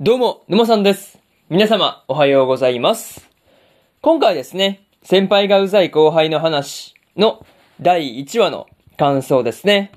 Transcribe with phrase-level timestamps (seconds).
[0.00, 1.20] どうも、沼さんです。
[1.48, 3.30] 皆様、おはようございます。
[4.00, 7.46] 今回ですね、先輩がうざい後輩の話の
[7.80, 8.66] 第1話の
[8.98, 9.92] 感想ですね。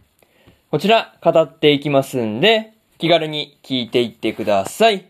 [0.69, 5.05] こちら、語っていきますんで、気軽に聞いていってください。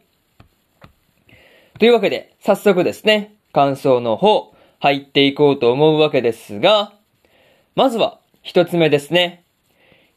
[1.79, 6.94] というわけで、早速ですね、感想の方、入っていこうと思うわけですが、
[7.76, 9.44] まずは、一つ目ですね。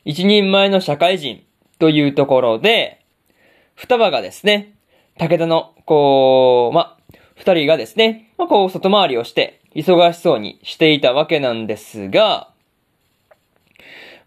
[0.04, 1.42] 一人前の社会人
[1.80, 2.99] というところで、
[3.80, 4.74] 双葉がですね、
[5.16, 6.98] 武田の、こう、ま、
[7.34, 12.50] 二人がですね、まあ、こう、外回りをして、忙しそうにしていたわけなんですが、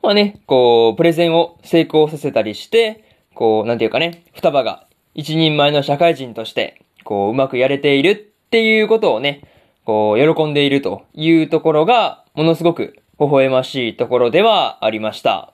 [0.01, 3.03] まあね、こう、プレゼンを成功させたりして、
[3.35, 8.15] こう、なんていうかね、双葉が一人前の社会人として、こう、うまくやれているっ
[8.49, 9.43] ていうことをね、
[9.85, 15.53] こう、喜んでいるというところが、ものすごく微笑ましいところではありました。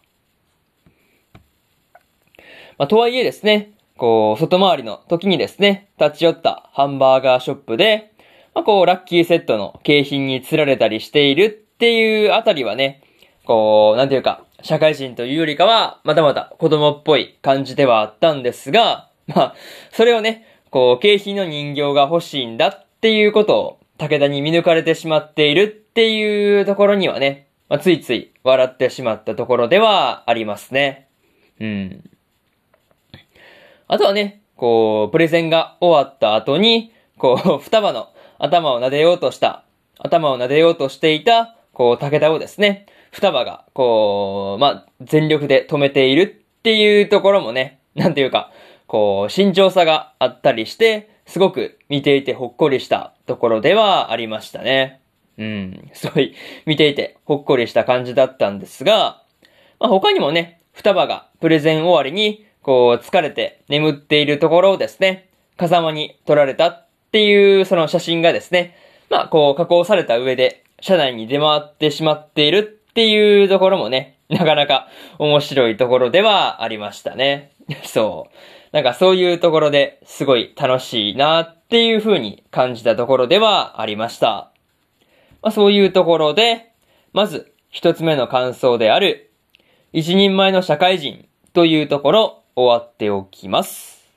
[2.77, 8.13] まあ、とはいえですね、こう、外回りの時にですね、立ち寄ったハンバーガーショップで、
[8.55, 13.04] まあ、こう、ラッキーセットの景品に釣られたりしているっていうあたりはね、
[13.46, 19.55] こう、なんていうか、社会人というよりかは、またまた子供っぽい感じではあったんですが、まあ、
[19.91, 31.09] それをね、こう、景品の人形が欲しいんだっていうことを、武田に見抜かれてしまっているっていうところにはね、まあ、ついつい笑ってしまったところではありますね。
[31.59, 32.09] うん。
[33.91, 39.63] あとはね、こう、プレゼンが終わった後に、こう、 双葉の頭を撫でようとした、
[39.98, 48.51] 頭を撫でようとしていた、こう、武田をですね、双葉が、こう、まあ、全力で止めているっていうところもね、なんていうか、
[48.85, 55.01] こう、慎重さがあったりして、すごく見ていてほっこりしたところではありましたね。
[55.40, 56.35] うん、すごい
[56.68, 59.24] 見ていてほっこりした感じだったんですが、
[59.79, 68.75] まあ、他にもね、双葉がプレゼン終わりに、こう、疲れて眠っているところをですね、風間に撮られたっていうその写真がですね、
[69.09, 74.88] まあ、こう、加工された上で、車内に出回ってしまっているっていうところもね、なかなか
[75.18, 77.53] 面白いところではありましたね。
[77.85, 78.35] そう。
[78.72, 84.52] なんかそういうところですごい楽しいなっていう風に感じたところではありました。
[85.41, 86.72] まあそういうところで、
[87.13, 89.31] まず一つ目の感想である、
[89.91, 94.08] 一人前の社会人というところ終わっておきます。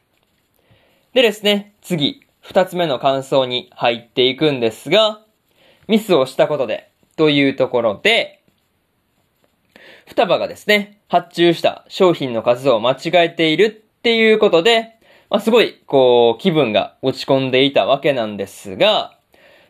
[1.15, 5.20] でですね、次、二つ目の感想に入っていくんですが、
[5.88, 8.42] ミスをしたことでというところで、
[10.06, 14.98] 双葉がですね、発注した商品の数を間違えているっていうことで、
[15.31, 19.16] まあ、すごい、こう、気分が落ち込んでいたわけなんですが、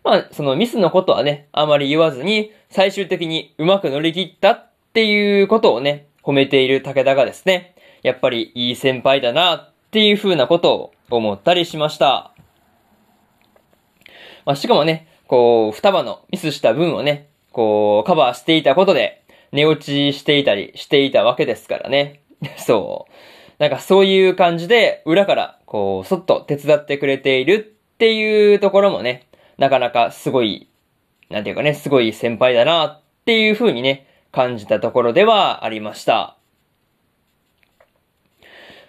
[0.03, 7.72] まあ、そのミスのことはね、あまり言わずに、最終的にうまく乗り切ったっていうことをね、褒めている武田がですね、
[8.03, 12.33] やっぱりいい先輩だなっていう風なことを思ったりしました。
[14.45, 22.23] まあ、しかもね、こう、双葉のミスした分をね、こう、カバーしていたことで、寝落ちしていたりしていたわけですからね。
[22.57, 23.13] そう。
[23.59, 30.69] なんかそういう感じで、裏から、こう、そっと手伝ってくれているっていうところもね、なかなかすごい、
[31.31, 36.37] なんていうかね、すごい先輩だなっていう風にね、感じたところではありました。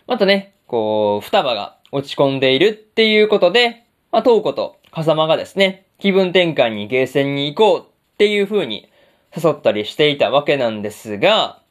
[0.08, 8.90] またね、こう、双葉が落ち込んでいるっていうことで、まあ、東子と風間がですね、気分転換にゲーセンに行こうっていう風に
[9.36, 11.62] 誘ったりしていたわけなんですが、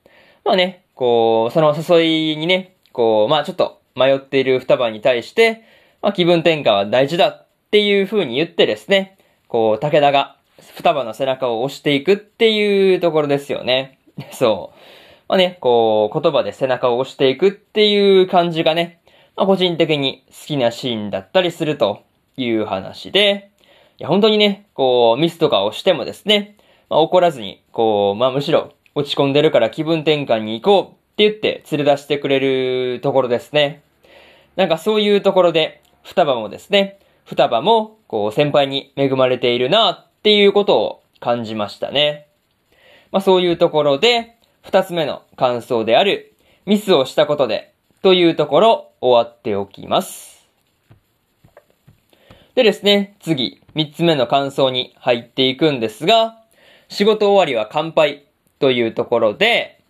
[0.45, 5.65] まあね、こう、その誘いにね、こう、まあちょっと迷っている双葉に対して、
[6.01, 9.19] まあ気分転換は大事だっていう風に言ってですね、
[9.49, 10.37] こう、武田が
[10.77, 13.99] 双葉の背中を押していくっていうところですよね。
[14.33, 14.79] そう。
[15.33, 19.01] まあね、こう、言葉で背中を押していくっていう感じがね、
[19.35, 22.03] まあ個人的に好きなシーンだったりすると
[22.37, 23.51] いう話で、
[23.99, 26.59] いや本当にね、こう、ミスとかをしてもですね、
[26.91, 33.81] まあ、怒らずに、こう、まあ、むしろ落ち込んでるから気分転換に行こうって言って連れ出してくれるところですね。
[34.57, 42.27] なんかそういうところで、双葉もですね、双葉も、こう、先輩に恵まれているなっていうことを感じましたね。
[43.13, 46.35] まあ、そういうところで、二つ目の感想である、
[46.67, 50.49] ミスをしたことで、というところ、終わっておきます。
[52.55, 56.39] でですね、次、三つ目の感想に入っていくんですが、
[56.89, 58.27] 仕事終わりは乾杯
[58.59, 59.81] というところで、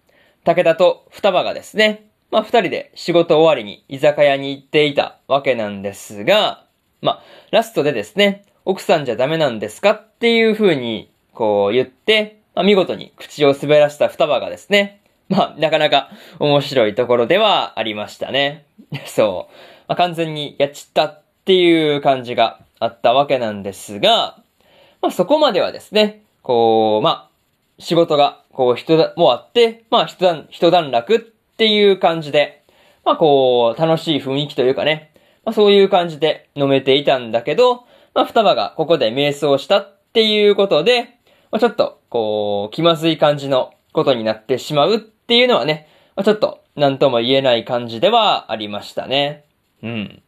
[0.44, 6.64] 武田と双葉がですね、まあ二人で仕事終わりに居酒屋に行っていたわけなんですが、
[7.00, 18.66] まあラストでですね、奥さんじゃダメなんですかっていう風にこう言って、まあ見事に口を滑らした双葉がですね、まあなかなか面白いところではありましたね。
[19.06, 19.52] そう。
[19.88, 24.38] まあ、完全にやっちったっていう感じがあったわけなんですが、
[25.00, 27.30] まあ、そこまではですね、こう、まあ、
[27.78, 31.20] 仕事が、こう、人だ、もあって、まあ、一段、一段落っ
[31.56, 32.62] ていう感じで、
[33.04, 35.10] まあ、こう、楽しい雰囲気というかね、
[35.44, 37.84] まあ、そういう感じで飲めていたんだけど、
[38.14, 41.18] まあ、双葉がここで瞑想したっていうことで、
[41.52, 49.44] まあ、ちょっと、こう、気まずい感じのことになってしまうっていうのはね、まあ、ちょっと、なんとも言えない感じではありましたね。
[49.82, 50.22] うん。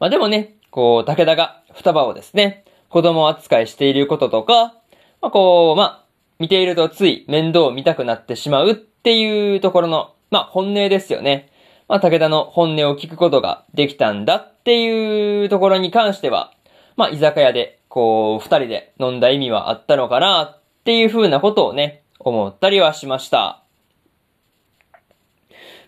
[0.00, 4.74] まあ、でもね、こう、武田が双葉をですね、子供扱いしていることとか、
[5.22, 6.04] まあ、こう、まあ、
[6.40, 11.50] 見ているとつい面倒を見たくなってしまうっていうところの、まあ、本音ですよね。
[11.86, 16.52] まあ、武田の本音を聞くことができたんだっていうところに関しては、
[16.96, 23.62] まあ、居酒屋で、こう、二人で飲んだ意味はあったのかなっていう風なことをね、思ったりはしました。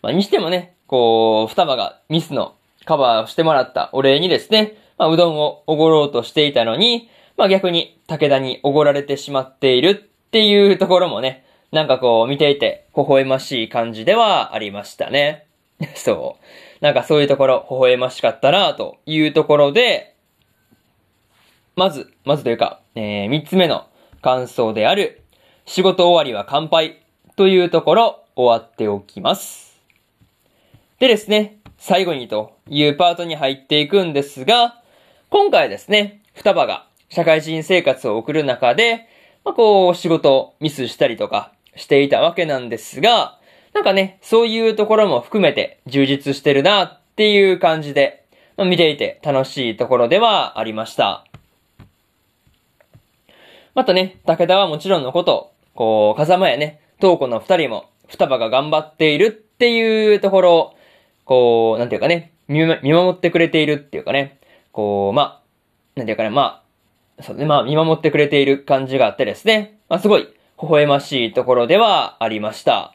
[0.02, 15.46] まあ、にしてもね、こう、双葉がミスのカバーをしてもらったお礼にですね、まあ、うどんをおごろうとしていたのに、まあ逆に武田におごられてしまっているっていうところもね、なんかこう見ていて微笑ましい感じではありましたね。
[15.94, 16.84] そう。
[16.84, 20.12] なんかそういうところ微笑ましかったなというところで、
[21.75, 23.87] まず、まずというか、えー、三つ目の
[24.21, 25.23] 感想である、
[25.65, 27.03] 仕事終わりは乾杯
[27.37, 29.81] というところ終わっておきます。
[30.99, 34.81] でですね、最後にというパートに入っていくんですが、
[35.31, 39.09] 今回ですね、双葉が社会人生活を送る中で、
[39.45, 43.39] まあ、こう、仕事をミスしたりとかしていたわけなんですが、
[43.73, 48.25] なんかね、そういうところも含めて充実してるなっていう感じで、
[48.57, 51.25] まあ、見ていて楽しいところではありました。
[53.75, 60.75] またね、武田はもちろんのこと、こう、風間やね、東子の二人も、双葉が頑張っているっていうところを、
[61.25, 64.39] こう、なんていうかね、見守ってくれているっていうかね、
[64.73, 65.43] こう、まあ、
[65.97, 66.63] なんていうかね、ま
[67.19, 70.29] あ、そうね、まあ、見守ってくれている感じがあってですね、まあ、すごい、
[70.61, 72.95] 微笑ましいところではありました。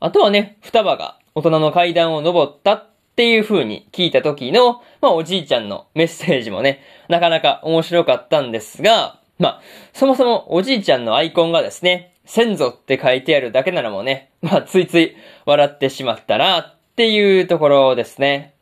[0.00, 9.62] あとはね、双葉が大人の階段を登ったっていう風に聞いた時の、まあ、おじいちゃんのメッセージもね、なかなか面白かったんですが、まあ、
[9.92, 15.16] そもそもおじいちゃんのアイコンがですね、先祖って書いてあるだけならもうね、まあ、ついつい
[15.46, 18.54] 笑ってしまったなっていうところですね。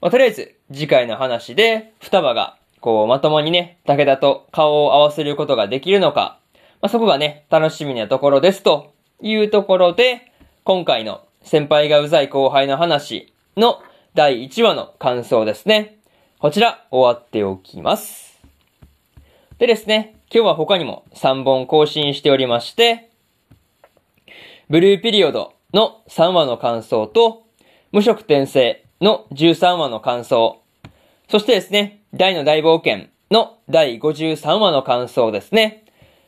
[0.00, 6.38] まあ、とりあえず、次回の話で、双葉が、こう、まともにね、武田と顔を合わせることができるのか、
[6.80, 10.32] まあ、そこがね、楽しみなところですというところで、
[10.64, 13.82] 今回の先輩がうざい後輩の話の
[14.14, 15.98] 第1話の感想ですね。
[16.38, 18.27] こちら、終わっておきます。
[19.58, 23.10] でですね、今日は他にも3本更新しておりまして、
[24.70, 27.42] ブルーピリオドの3話の感想と、
[27.90, 30.62] 無色転生の13話の感想。
[31.28, 35.82] そしてですね、大の大冒険の第53話の感想ですね。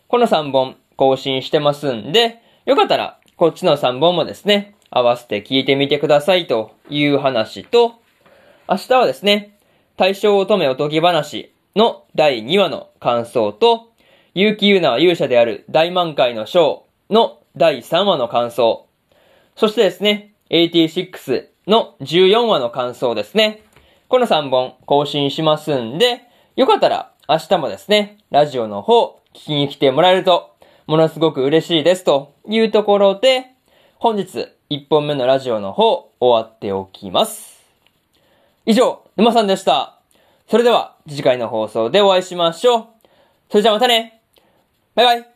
[0.08, 7.94] この3本更新してますんで、よかったらこっちの3本もですね、合わせて聞いてみてくださいという話と、
[8.68, 9.56] 明日はですね、
[9.96, 13.90] 大正乙女おとぎ話の第2話の感想と、
[14.34, 18.86] 結城優奈は勇者である大満開のショーの第3話の感想。
[19.56, 23.62] そしてですね、86の14話の感想ですね。
[24.08, 26.22] この3本更新しますんで、
[26.56, 30.56] よかったら明日もですね、ラジオの方聞きに来てもらえると、
[30.86, 33.46] ものすごく嬉しいですというところで、
[33.98, 37.60] 本日1本目のラジオの方終わっておきます。
[38.66, 39.98] 以上、沼さんでした。
[40.48, 42.86] それでは次回の放送でお会いしましょう。
[43.50, 44.22] それじゃあまたね
[44.94, 45.29] バイバイ